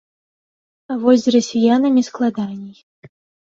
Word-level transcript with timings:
А 0.91 0.97
вось 1.03 1.23
з 1.27 1.35
расіянамі 1.37 2.07
складаней. 2.11 2.75